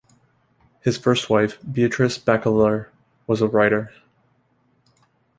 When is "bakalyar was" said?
2.17-3.39